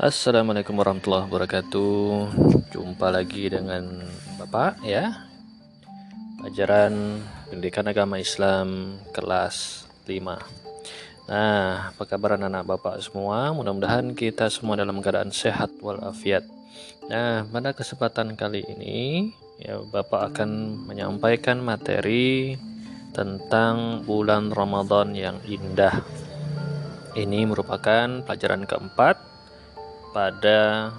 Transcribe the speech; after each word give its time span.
Assalamualaikum 0.00 0.80
warahmatullahi 0.80 1.28
wabarakatuh. 1.28 2.32
Jumpa 2.72 3.12
lagi 3.12 3.52
dengan 3.52 4.00
Bapak 4.40 4.80
ya. 4.80 5.28
Pelajaran 6.40 7.20
Pendidikan 7.52 7.84
Agama 7.84 8.16
Islam 8.16 8.96
kelas 9.12 9.84
5 10.08 10.24
Nah 11.28 11.92
apa 11.92 12.02
kabar 12.08 12.40
anak-anak 12.40 12.64
Bapak 12.64 12.96
semua? 13.04 13.52
Mudah-mudahan 13.52 14.16
kita 14.16 14.48
semua 14.48 14.80
dalam 14.80 15.04
keadaan 15.04 15.36
sehat 15.36 15.68
walafiat. 15.84 16.48
Nah 17.12 17.44
pada 17.44 17.76
kesempatan 17.76 18.40
kali 18.40 18.64
ini 18.72 19.28
ya 19.60 19.84
Bapak 19.84 20.32
akan 20.32 20.80
menyampaikan 20.88 21.60
materi 21.60 22.56
tentang 23.12 24.00
bulan 24.08 24.48
Ramadan 24.48 25.12
yang 25.12 25.36
indah. 25.44 26.00
Ini 27.12 27.44
merupakan 27.44 28.24
pelajaran 28.24 28.64
keempat 28.64 29.28
pada 30.10 30.90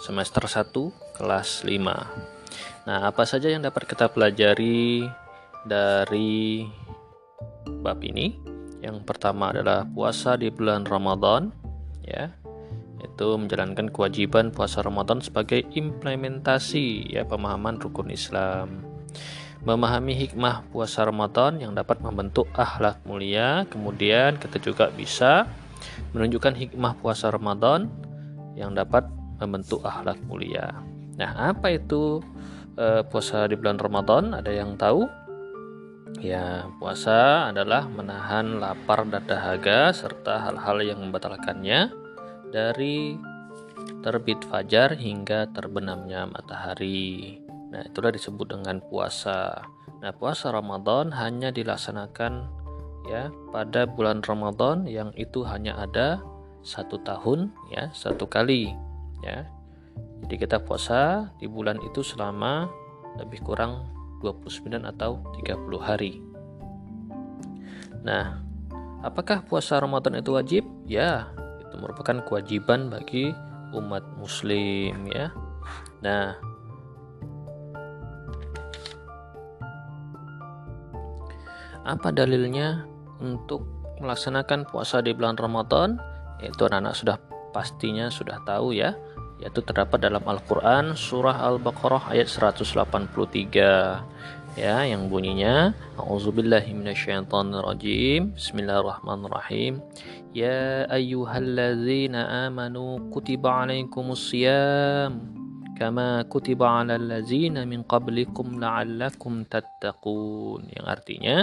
semester 0.00 0.44
1 0.44 0.70
kelas 1.16 1.64
5. 1.64 2.84
Nah, 2.84 2.98
apa 3.08 3.24
saja 3.24 3.48
yang 3.48 3.64
dapat 3.64 3.88
kita 3.88 4.12
pelajari 4.12 5.08
dari 5.64 6.68
bab 7.80 8.04
ini? 8.04 8.36
Yang 8.84 9.00
pertama 9.08 9.48
adalah 9.48 9.88
puasa 9.88 10.36
di 10.36 10.52
bulan 10.52 10.84
Ramadan, 10.84 11.48
ya. 12.04 12.28
Itu 13.00 13.40
menjalankan 13.40 13.88
kewajiban 13.88 14.52
puasa 14.52 14.84
Ramadan 14.84 15.24
sebagai 15.24 15.64
implementasi 15.72 17.12
ya 17.12 17.24
pemahaman 17.24 17.80
rukun 17.80 18.12
Islam 18.12 18.94
memahami 19.64 20.12
hikmah 20.12 20.68
puasa 20.68 21.08
Ramadan 21.08 21.56
yang 21.56 21.72
dapat 21.72 22.04
membentuk 22.04 22.52
akhlak 22.52 23.00
mulia. 23.08 23.64
Kemudian 23.72 24.36
kita 24.36 24.60
juga 24.60 24.92
bisa 24.92 25.48
menunjukkan 26.12 26.52
hikmah 26.52 27.00
puasa 27.00 27.32
Ramadan 27.32 27.88
yang 28.54 28.74
dapat 28.74 29.06
membentuk 29.38 29.82
akhlak 29.82 30.18
mulia. 30.26 30.72
Nah, 31.18 31.54
apa 31.54 31.74
itu 31.74 32.22
e, 32.78 33.02
puasa 33.06 33.46
di 33.46 33.54
bulan 33.58 33.78
Ramadan? 33.78 34.34
Ada 34.34 34.50
yang 34.50 34.74
tahu? 34.78 35.06
Ya, 36.22 36.70
puasa 36.78 37.50
adalah 37.50 37.90
menahan 37.90 38.62
lapar 38.62 39.02
dan 39.10 39.26
dahaga 39.26 39.90
serta 39.90 40.46
hal-hal 40.46 40.78
yang 40.82 40.98
membatalkannya 41.02 41.90
dari 42.54 43.18
terbit 44.00 44.40
fajar 44.46 44.94
hingga 44.94 45.50
terbenamnya 45.50 46.30
matahari. 46.30 47.42
Nah, 47.74 47.82
itulah 47.82 48.14
disebut 48.14 48.54
dengan 48.54 48.78
puasa. 48.78 49.66
Nah, 49.98 50.12
puasa 50.14 50.54
Ramadan 50.54 51.10
hanya 51.10 51.50
dilaksanakan 51.50 52.62
ya 53.04 53.28
pada 53.52 53.84
bulan 53.84 54.24
Ramadan 54.24 54.88
yang 54.88 55.12
itu 55.18 55.44
hanya 55.44 55.76
ada 55.76 56.22
satu 56.64 56.98
tahun 57.04 57.52
ya 57.68 57.92
satu 57.92 58.24
kali 58.26 58.72
ya. 59.20 59.46
Jadi 60.24 60.34
kita 60.40 60.64
puasa 60.64 61.30
di 61.36 61.44
bulan 61.44 61.76
itu 61.84 62.00
selama 62.00 62.72
lebih 63.20 63.44
kurang 63.44 63.92
29 64.24 64.72
atau 64.96 65.20
30 65.36 65.60
hari. 65.78 66.24
Nah 68.00 68.40
apakah 69.04 69.44
puasa 69.44 69.76
Ramadan 69.76 70.16
itu 70.16 70.32
wajib? 70.32 70.64
Ya 70.88 71.28
itu 71.60 71.76
merupakan 71.76 72.24
kewajiban 72.24 72.88
bagi 72.88 73.36
umat 73.76 74.02
muslim 74.16 75.04
ya. 75.12 75.28
Nah 76.00 76.40
Apa 81.84 82.16
dalilnya 82.16 82.88
untuk 83.20 83.68
melaksanakan 84.00 84.64
puasa 84.64 85.04
di 85.04 85.12
bulan 85.12 85.36
Ramadan? 85.36 86.00
Itu 86.50 86.68
anak-anak 86.68 86.94
sudah 86.96 87.16
pastinya 87.54 88.10
sudah 88.10 88.42
tahu 88.42 88.74
ya, 88.74 88.98
yaitu 89.38 89.62
terdapat 89.62 90.02
dalam 90.02 90.24
Al-Qur'an 90.26 90.98
surah 90.98 91.38
Al-Baqarah 91.44 92.10
ayat 92.10 92.26
183 92.30 94.02
ya 94.54 94.86
yang 94.86 95.10
bunyinya 95.10 95.74
A'udzubillahi 95.98 96.78
minasyaitonirrajim 96.78 98.38
Bismillahirrahmanirrahim. 98.38 99.82
Ya 100.34 100.86
ayyuhalladzina 100.90 102.50
amanu 102.50 103.10
kutiba 103.10 103.66
alaikumusiyam 103.66 105.42
kama 105.74 106.22
kutiba 106.30 106.86
alal 106.86 107.02
ladzina 107.02 107.66
min 107.66 107.82
qablikum 107.82 108.62
la'allakum 108.62 109.42
tattaqun. 109.50 110.70
Yang 110.70 110.86
artinya 110.86 111.36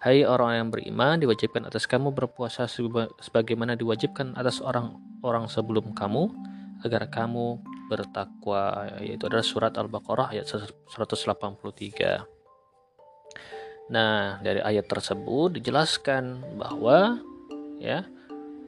Hai 0.00 0.24
orang 0.26 0.50
yang 0.56 0.68
beriman, 0.68 1.16
diwajibkan 1.20 1.64
atas 1.68 1.88
kamu 1.88 2.12
berpuasa 2.12 2.68
sebagaimana 3.20 3.76
diwajibkan 3.76 4.36
atas 4.36 4.60
orang-orang 4.60 5.48
sebelum 5.48 5.96
kamu 5.96 6.28
agar 6.82 7.08
kamu 7.08 7.62
bertakwa 7.88 8.88
yaitu 9.00 9.28
adalah 9.28 9.44
surat 9.44 9.72
Al-Baqarah 9.76 10.32
ayat 10.32 10.48
183. 10.48 12.24
Nah, 13.92 14.40
dari 14.40 14.60
ayat 14.64 14.88
tersebut 14.88 15.60
dijelaskan 15.60 16.56
bahwa 16.56 17.20
ya, 17.76 18.08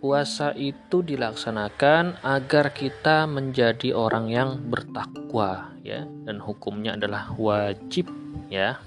puasa 0.00 0.56
itu 0.56 1.04
dilaksanakan 1.04 2.24
agar 2.24 2.72
kita 2.72 3.28
menjadi 3.28 3.92
orang 3.92 4.32
yang 4.32 4.56
bertakwa 4.72 5.76
ya 5.84 6.08
dan 6.24 6.40
hukumnya 6.40 6.96
adalah 6.96 7.28
wajib 7.36 8.08
ya. 8.48 8.80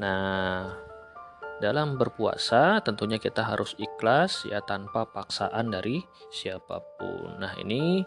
Nah, 0.00 0.72
dalam 1.60 2.00
berpuasa 2.00 2.80
tentunya 2.80 3.20
kita 3.20 3.44
harus 3.44 3.76
ikhlas 3.76 4.48
ya 4.48 4.64
tanpa 4.64 5.04
paksaan 5.04 5.68
dari 5.68 6.00
siapa 6.32 6.80
pun. 6.96 7.36
Nah, 7.36 7.52
ini 7.60 8.00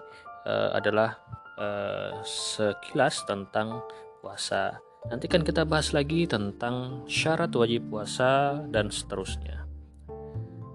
uh, 0.49 0.73
adalah 0.73 1.21
uh, 1.61 2.17
sekilas 2.25 3.29
tentang 3.29 3.85
puasa. 4.25 4.81
Nanti 5.05 5.29
kan 5.29 5.45
kita 5.45 5.69
bahas 5.69 5.93
lagi 5.93 6.25
tentang 6.25 7.05
syarat 7.05 7.53
wajib 7.53 7.93
puasa 7.93 8.57
dan 8.73 8.89
seterusnya. 8.89 9.69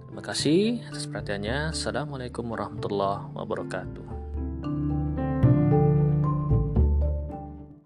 Terima 0.07 0.23
kasih 0.23 0.85
atas 0.87 1.09
perhatiannya. 1.11 1.75
Assalamualaikum 1.75 2.47
warahmatullahi 2.47 3.33
wabarakatuh. 3.35 4.18